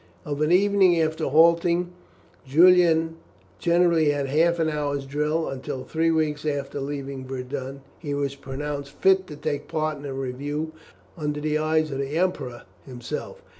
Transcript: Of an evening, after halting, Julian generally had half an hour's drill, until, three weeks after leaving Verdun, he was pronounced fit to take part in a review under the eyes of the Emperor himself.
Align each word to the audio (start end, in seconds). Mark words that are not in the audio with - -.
Of 0.25 0.41
an 0.41 0.51
evening, 0.51 0.99
after 0.99 1.27
halting, 1.27 1.91
Julian 2.43 3.17
generally 3.59 4.09
had 4.09 4.25
half 4.25 4.57
an 4.57 4.67
hour's 4.67 5.05
drill, 5.05 5.47
until, 5.47 5.83
three 5.83 6.09
weeks 6.09 6.43
after 6.43 6.79
leaving 6.81 7.27
Verdun, 7.27 7.81
he 7.99 8.15
was 8.15 8.33
pronounced 8.35 8.93
fit 8.93 9.27
to 9.27 9.35
take 9.35 9.67
part 9.67 9.99
in 9.99 10.05
a 10.05 10.11
review 10.15 10.71
under 11.15 11.39
the 11.39 11.59
eyes 11.59 11.91
of 11.91 11.99
the 11.99 12.17
Emperor 12.17 12.63
himself. 12.83 13.43